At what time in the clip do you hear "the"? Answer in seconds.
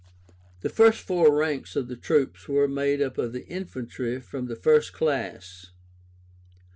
0.61-0.69, 1.87-1.95, 3.33-3.45, 4.47-4.55